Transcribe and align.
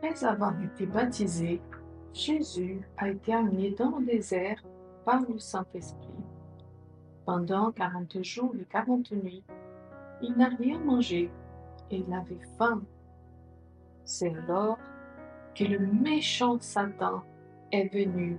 Après 0.00 0.24
avoir 0.24 0.54
été 0.62 0.86
baptisé, 0.86 1.60
Jésus 2.12 2.80
a 2.98 3.08
été 3.08 3.34
amené 3.34 3.72
dans 3.72 3.98
le 3.98 4.06
désert 4.06 4.62
par 5.04 5.22
le 5.28 5.40
Saint-Esprit. 5.40 6.14
Pendant 7.26 7.72
quarante 7.72 8.22
jours 8.22 8.54
et 8.60 8.64
quarante 8.64 9.10
nuits, 9.10 9.42
il 10.22 10.36
n'a 10.36 10.50
rien 10.50 10.78
mangé 10.78 11.30
et 11.90 11.96
il 11.96 12.14
avait 12.14 12.38
faim. 12.56 12.82
C'est 14.04 14.32
alors 14.36 14.78
que 15.56 15.64
le 15.64 15.80
méchant 15.80 16.58
Satan 16.60 17.24
est 17.72 17.92
venu 17.92 18.38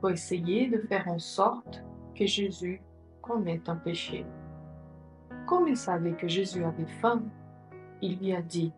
pour 0.00 0.10
essayer 0.10 0.68
de 0.68 0.78
faire 0.78 1.08
en 1.08 1.18
sorte 1.18 1.82
que 2.14 2.24
Jésus 2.24 2.80
commette 3.20 3.68
un 3.68 3.76
péché. 3.76 4.24
Comme 5.46 5.66
il 5.66 5.76
savait 5.76 6.14
que 6.14 6.28
Jésus 6.28 6.64
avait 6.64 6.86
faim, 7.00 7.24
il 8.00 8.16
lui 8.18 8.32
a 8.32 8.42
dit, 8.42 8.72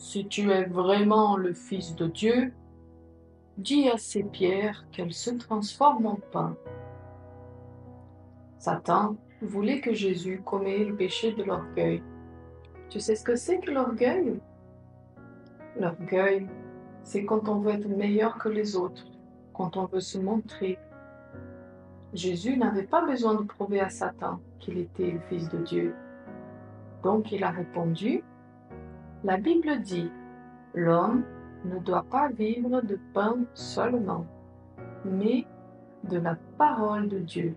Si 0.00 0.26
tu 0.26 0.50
es 0.50 0.64
vraiment 0.64 1.36
le 1.36 1.52
Fils 1.52 1.94
de 1.94 2.06
Dieu, 2.06 2.54
dis 3.58 3.86
à 3.90 3.98
ces 3.98 4.22
pierres 4.22 4.86
qu'elles 4.90 5.12
se 5.12 5.28
transforment 5.28 6.06
en 6.06 6.18
pain. 6.32 6.56
Satan 8.56 9.16
voulait 9.42 9.82
que 9.82 9.92
Jésus 9.92 10.40
commette 10.42 10.88
le 10.88 10.96
péché 10.96 11.32
de 11.32 11.42
l'orgueil. 11.42 12.02
Tu 12.88 12.98
sais 12.98 13.14
ce 13.14 13.22
que 13.22 13.36
c'est 13.36 13.58
que 13.58 13.70
l'orgueil? 13.70 14.40
L'orgueil, 15.78 16.48
c'est 17.02 17.26
quand 17.26 17.50
on 17.50 17.58
veut 17.58 17.72
être 17.72 17.86
meilleur 17.86 18.38
que 18.38 18.48
les 18.48 18.76
autres, 18.76 19.04
quand 19.52 19.76
on 19.76 19.84
veut 19.84 20.00
se 20.00 20.16
montrer. 20.16 20.78
Jésus 22.14 22.56
n'avait 22.56 22.84
pas 22.84 23.04
besoin 23.04 23.34
de 23.34 23.42
prouver 23.42 23.80
à 23.80 23.90
Satan 23.90 24.40
qu'il 24.60 24.78
était 24.78 25.10
le 25.10 25.20
Fils 25.28 25.50
de 25.50 25.58
Dieu. 25.58 25.94
Donc 27.02 27.32
il 27.32 27.44
a 27.44 27.50
répondu, 27.50 28.24
la 29.22 29.36
Bible 29.36 29.80
dit, 29.80 30.10
l'homme 30.74 31.24
ne 31.64 31.78
doit 31.78 32.06
pas 32.10 32.28
vivre 32.28 32.80
de 32.80 32.98
pain 33.12 33.36
seulement, 33.54 34.26
mais 35.04 35.44
de 36.04 36.18
la 36.18 36.36
parole 36.56 37.08
de 37.08 37.18
Dieu. 37.18 37.54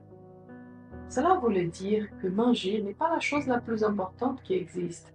Cela 1.07 1.35
voulait 1.35 1.67
dire 1.67 2.07
que 2.21 2.27
manger 2.27 2.81
n'est 2.81 2.93
pas 2.93 3.09
la 3.09 3.19
chose 3.19 3.47
la 3.47 3.61
plus 3.61 3.83
importante 3.83 4.41
qui 4.43 4.55
existe, 4.55 5.13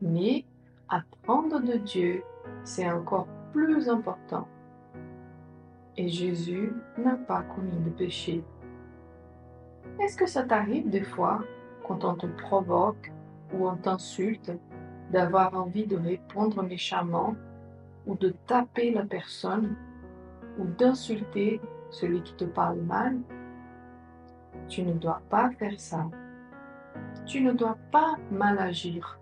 mais 0.00 0.44
apprendre 0.88 1.60
de 1.60 1.74
Dieu, 1.74 2.22
c'est 2.62 2.90
encore 2.90 3.26
plus 3.52 3.88
important. 3.88 4.48
Et 5.96 6.08
Jésus 6.08 6.72
n'a 6.96 7.16
pas 7.16 7.42
commis 7.42 7.78
de 7.84 7.90
péché. 7.90 8.42
Est-ce 10.00 10.16
que 10.16 10.26
ça 10.26 10.44
t'arrive 10.44 10.88
des 10.88 11.04
fois, 11.04 11.42
quand 11.86 12.04
on 12.04 12.14
te 12.14 12.26
provoque 12.26 13.12
ou 13.52 13.68
on 13.68 13.76
t'insulte, 13.76 14.52
d'avoir 15.14 15.54
envie 15.54 15.86
de 15.86 15.96
répondre 15.96 16.60
méchamment 16.64 17.36
ou 18.04 18.16
de 18.16 18.34
taper 18.48 18.90
la 18.90 19.04
personne 19.04 19.76
ou 20.58 20.64
d'insulter 20.64 21.60
celui 21.90 22.20
qui 22.22 22.34
te 22.34 22.44
parle 22.44 22.80
mal 22.80 23.20
Tu 24.68 24.82
ne 24.82 24.92
dois 24.92 25.22
pas 25.30 25.50
faire 25.52 25.78
ça. 25.78 26.10
Tu 27.26 27.42
ne 27.42 27.52
dois 27.52 27.78
pas 27.92 28.16
mal 28.32 28.58
agir. 28.58 29.20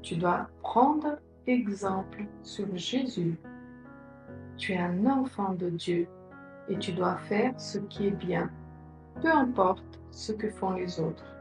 Tu 0.00 0.16
dois 0.16 0.48
prendre 0.62 1.18
exemple 1.46 2.24
sur 2.42 2.74
Jésus. 2.74 3.38
Tu 4.56 4.72
es 4.72 4.78
un 4.78 5.04
enfant 5.06 5.52
de 5.52 5.68
Dieu 5.68 6.08
et 6.70 6.78
tu 6.78 6.92
dois 6.92 7.18
faire 7.28 7.52
ce 7.60 7.78
qui 7.78 8.06
est 8.06 8.18
bien, 8.28 8.50
peu 9.20 9.30
importe 9.30 10.00
ce 10.10 10.32
que 10.32 10.48
font 10.48 10.70
les 10.70 11.00
autres, 11.00 11.36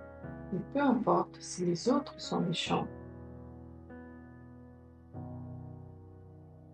et 0.53 0.59
peu 0.73 0.81
importe 0.81 1.37
si 1.39 1.65
les 1.65 1.87
autres 1.87 2.19
sont 2.19 2.41
méchants. 2.41 2.87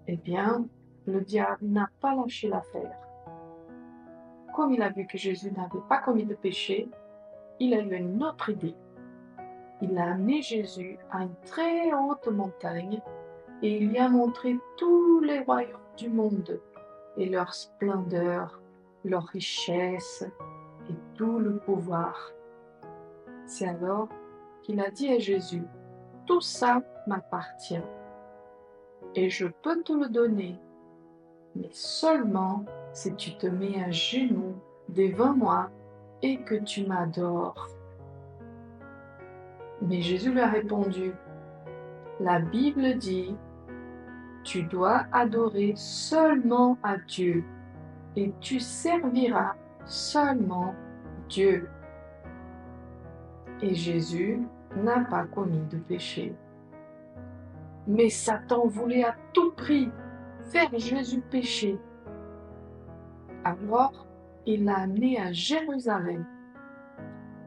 Eh 0.09 0.15
bien, 0.15 0.65
le 1.05 1.19
diable 1.19 1.65
n'a 1.65 1.89
pas 1.99 2.15
lâché 2.15 2.47
l'affaire. 2.47 2.97
Comme 4.55 4.73
il 4.73 4.81
a 4.81 4.89
vu 4.89 5.05
que 5.05 5.17
Jésus 5.17 5.51
n'avait 5.51 5.85
pas 5.89 5.97
commis 5.97 6.25
de 6.25 6.33
péché, 6.33 6.89
il 7.59 7.73
a 7.73 7.81
eu 7.81 7.93
une 7.93 8.23
autre 8.23 8.49
idée. 8.49 8.75
Il 9.81 9.97
a 9.97 10.11
amené 10.11 10.41
Jésus 10.41 10.97
à 11.11 11.23
une 11.23 11.35
très 11.45 11.93
haute 11.93 12.27
montagne 12.27 13.01
et 13.61 13.77
il 13.77 13.89
lui 13.89 13.97
a 13.97 14.07
montré 14.07 14.57
tous 14.77 15.19
les 15.19 15.41
royaumes 15.41 15.77
du 15.97 16.09
monde 16.09 16.61
et 17.17 17.27
leur 17.27 17.53
splendeur, 17.53 18.61
leur 19.03 19.25
richesse 19.25 20.25
et 20.89 20.95
tout 21.15 21.37
le 21.37 21.57
pouvoir. 21.57 22.31
C'est 23.45 23.67
alors 23.67 24.07
qu'il 24.63 24.79
a 24.79 24.89
dit 24.89 25.09
à 25.09 25.19
Jésus, 25.19 25.63
tout 26.25 26.41
ça 26.41 26.81
m'appartient 27.07 27.83
et 29.15 29.29
je 29.29 29.47
peux 29.47 29.81
te 29.83 29.93
le 29.93 30.09
donner, 30.09 30.59
mais 31.55 31.69
seulement 31.71 32.65
si 32.93 33.15
tu 33.15 33.37
te 33.37 33.47
mets 33.47 33.83
à 33.83 33.91
genoux 33.91 34.55
devant 34.89 35.33
moi 35.33 35.69
et 36.21 36.37
que 36.41 36.55
tu 36.55 36.85
m'adores. 36.85 37.67
Mais 39.81 40.01
Jésus 40.01 40.31
lui 40.31 40.41
a 40.41 40.49
répondu, 40.49 41.13
la 42.19 42.39
Bible 42.39 42.97
dit, 42.97 43.35
tu 44.43 44.63
dois 44.63 45.05
adorer 45.11 45.73
seulement 45.75 46.77
à 46.81 46.97
Dieu 46.97 47.43
et 48.15 48.33
tu 48.39 48.59
serviras 48.59 49.55
seulement 49.85 50.73
Dieu. 51.29 51.69
Et 53.61 53.73
Jésus 53.73 54.41
n'a 54.75 55.01
pas 55.01 55.25
commis 55.25 55.65
de 55.69 55.77
péché. 55.77 56.35
Mais 57.87 58.09
Satan 58.09 58.67
voulait 58.67 59.03
à 59.03 59.15
tout 59.33 59.51
prix 59.51 59.89
faire 60.51 60.77
Jésus 60.77 61.21
pécher. 61.21 61.77
Alors, 63.43 64.05
il 64.45 64.65
l'a 64.65 64.79
amené 64.79 65.19
à 65.19 65.31
Jérusalem 65.31 66.25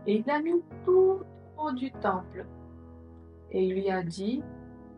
et 0.06 0.16
il 0.16 0.24
l'a 0.26 0.40
mis 0.40 0.62
tout 0.84 0.90
au 0.92 1.22
haut 1.58 1.72
du 1.72 1.92
temple. 1.92 2.46
Et 3.50 3.64
il 3.64 3.74
lui 3.74 3.90
a 3.90 4.02
dit, 4.02 4.42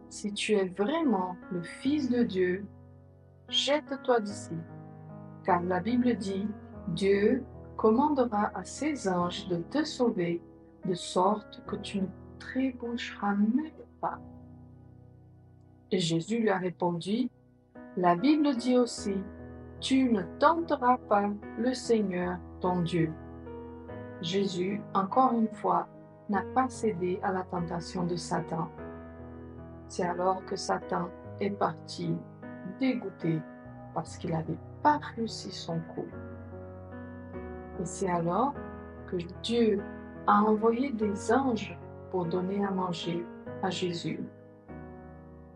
si 0.09 0.33
tu 0.33 0.53
es 0.53 0.67
vraiment 0.67 1.37
le 1.51 1.63
Fils 1.63 2.11
de 2.11 2.23
Dieu, 2.23 2.67
jette-toi 3.49 4.21
d'ici. 4.21 4.57
Car 5.45 5.63
la 5.63 5.81
Bible 5.81 6.15
dit, 6.17 6.47
Dieu 6.89 7.45
commandera 7.77 8.53
à 8.55 8.63
ses 8.63 9.09
anges 9.09 9.49
de 9.49 9.57
te 9.57 9.85
sauver, 9.85 10.41
de 10.85 10.95
sorte 10.95 11.63
que 11.67 11.77
tu 11.77 12.03
ne 12.03 12.07
trébucheras 12.39 13.35
même 13.35 13.73
pas. 14.01 14.21
Et 15.93 15.99
Jésus 15.99 16.39
lui 16.39 16.49
a 16.49 16.57
répondu, 16.57 17.29
La 17.99 18.17
Bible 18.17 18.57
dit 18.57 18.79
aussi, 18.79 19.15
Tu 19.79 20.11
ne 20.11 20.23
tenteras 20.39 20.97
pas 20.97 21.29
le 21.59 21.75
Seigneur 21.75 22.39
ton 22.61 22.81
Dieu. 22.81 23.13
Jésus, 24.23 24.81
encore 24.95 25.35
une 25.35 25.49
fois, 25.49 25.87
n'a 26.31 26.43
pas 26.55 26.67
cédé 26.71 27.21
à 27.23 27.31
la 27.31 27.43
tentation 27.43 28.05
de 28.07 28.17
Satan. 28.17 28.71
C'est 29.87 30.05
alors 30.05 30.43
que 30.47 30.57
Satan 30.57 31.11
est 31.41 31.51
parti 31.51 32.17
dégoûté 32.81 33.43
parce 33.93 34.17
qu'il 34.17 34.31
n'avait 34.31 34.59
pas 34.83 34.99
réussi 35.15 35.51
son 35.51 35.79
coup. 35.95 36.07
Et 37.81 37.85
c'est 37.85 38.09
alors 38.09 38.55
que 39.09 39.17
Dieu 39.43 39.83
a 40.27 40.43
envoyé 40.43 40.91
des 40.93 41.31
anges 41.31 41.79
pour 42.11 42.25
donner 42.25 42.65
à 42.65 42.71
manger 42.71 43.27
à 43.63 43.69
Jésus. 43.69 44.21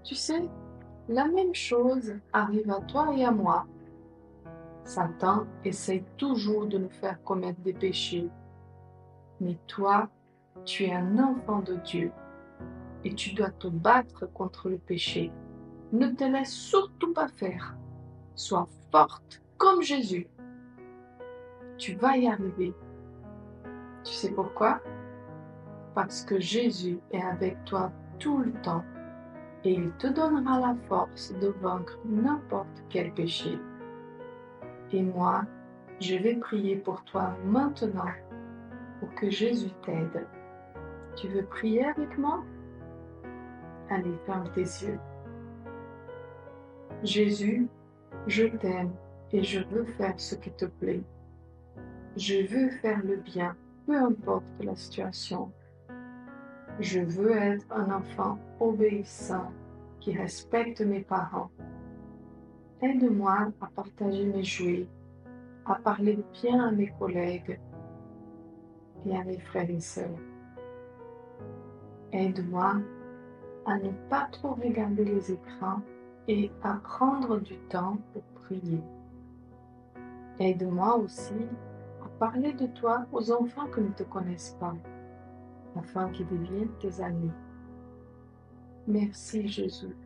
Tu 0.06 0.14
sais, 0.14 0.48
la 1.08 1.26
même 1.26 1.52
chose 1.52 2.14
arrive 2.32 2.70
à 2.70 2.80
toi 2.82 3.12
et 3.16 3.24
à 3.24 3.32
moi. 3.32 3.66
Satan 4.84 5.46
essaie 5.64 6.04
toujours 6.16 6.66
de 6.66 6.78
nous 6.78 6.90
faire 6.90 7.20
commettre 7.24 7.60
des 7.62 7.72
péchés. 7.72 8.28
Mais 9.40 9.58
toi, 9.66 10.08
tu 10.64 10.84
es 10.84 10.94
un 10.94 11.18
enfant 11.18 11.58
de 11.58 11.74
Dieu 11.74 12.12
et 13.02 13.12
tu 13.14 13.34
dois 13.34 13.50
te 13.50 13.66
battre 13.66 14.26
contre 14.32 14.68
le 14.68 14.78
péché. 14.78 15.32
Ne 15.92 16.06
te 16.06 16.22
laisse 16.22 16.52
surtout 16.52 17.12
pas 17.12 17.26
faire. 17.26 17.76
Sois 18.36 18.68
forte 18.92 19.42
comme 19.58 19.82
Jésus. 19.82 20.28
Tu 21.78 21.96
vas 21.96 22.16
y 22.16 22.28
arriver. 22.28 22.72
Tu 24.04 24.12
sais 24.12 24.30
pourquoi? 24.30 24.80
Parce 25.96 26.22
que 26.22 26.38
Jésus 26.38 27.00
est 27.10 27.22
avec 27.22 27.64
toi 27.64 27.90
tout 28.20 28.38
le 28.38 28.52
temps 28.62 28.84
et 29.66 29.72
il 29.72 29.90
te 29.94 30.06
donnera 30.06 30.60
la 30.60 30.76
force 30.88 31.34
de 31.40 31.48
vaincre 31.60 31.98
n'importe 32.04 32.84
quel 32.88 33.12
péché. 33.12 33.58
Et 34.92 35.02
moi, 35.02 35.44
je 36.00 36.14
vais 36.14 36.36
prier 36.36 36.76
pour 36.76 37.02
toi 37.02 37.36
maintenant 37.44 38.12
pour 39.00 39.12
que 39.16 39.28
Jésus 39.28 39.72
t'aide. 39.84 40.24
Tu 41.16 41.26
veux 41.26 41.44
prier 41.44 41.84
avec 41.84 42.16
moi? 42.16 42.44
Allez, 43.90 44.14
ferme 44.24 44.48
tes 44.54 44.60
yeux. 44.60 45.00
Jésus, 47.02 47.66
je 48.28 48.44
t'aime 48.44 48.92
et 49.32 49.42
je 49.42 49.60
veux 49.68 49.84
faire 49.84 50.14
ce 50.16 50.36
qui 50.36 50.52
te 50.52 50.66
plaît. 50.66 51.02
Je 52.16 52.46
veux 52.46 52.70
faire 52.70 53.04
le 53.04 53.16
bien, 53.16 53.56
peu 53.84 53.96
importe 53.96 54.44
la 54.60 54.76
situation. 54.76 55.50
Je 56.78 57.00
veux 57.00 57.36
être 57.36 57.66
un 57.72 57.90
enfant 57.90 58.38
obéissant 58.60 59.50
qui 60.00 60.16
respecte 60.16 60.80
mes 60.82 61.00
parents 61.00 61.50
Aide-moi 62.82 63.48
à 63.62 63.66
partager 63.74 64.26
mes 64.26 64.44
jouets, 64.44 64.86
à 65.64 65.76
parler 65.76 66.18
bien 66.42 66.68
à 66.68 66.70
mes 66.70 66.88
collègues 66.98 67.58
et 69.06 69.16
à 69.16 69.24
mes 69.24 69.38
frères 69.38 69.70
et 69.70 69.80
sœurs. 69.80 70.18
Aide-moi 72.12 72.74
à 73.64 73.78
ne 73.78 73.90
pas 74.10 74.28
trop 74.30 74.52
regarder 74.54 75.06
les 75.06 75.32
écrans 75.32 75.80
et 76.28 76.50
à 76.62 76.74
prendre 76.74 77.40
du 77.40 77.56
temps 77.70 77.96
pour 78.12 78.22
prier. 78.44 78.82
Aide-moi 80.38 80.98
aussi 80.98 81.48
à 82.04 82.08
parler 82.18 82.52
de 82.52 82.66
toi 82.66 83.06
aux 83.10 83.32
enfants 83.32 83.68
qui 83.74 83.80
ne 83.80 83.88
te 83.88 84.02
connaissent 84.02 84.56
pas, 84.60 84.74
afin 85.78 86.10
qu'ils 86.10 86.26
deviennent 86.28 86.76
tes 86.80 87.00
amis. 87.02 87.30
Merci 88.86 89.48
Jésus, 89.48 89.96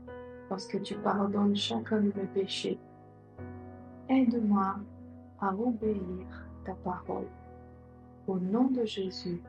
parce 0.49 0.67
que 0.67 0.78
tu 0.78 0.94
pardonnes 0.96 1.56
chacun 1.56 2.00
de 2.00 2.12
mes 2.17 2.26
péchés. 2.34 2.78
Aide-moi 4.08 4.76
à 5.40 5.55
obéir 5.55 6.26
ta 6.64 6.75
parole. 6.75 7.28
Au 8.26 8.38
nom 8.38 8.64
de 8.64 8.84
Jésus. 8.84 9.43